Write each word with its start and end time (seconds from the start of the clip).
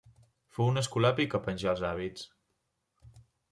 Fou 0.57 0.69
un 0.71 0.81
escolapi 0.81 1.27
que 1.35 1.43
penjà 1.49 1.71
els 1.75 1.85
hàbits. 1.91 2.27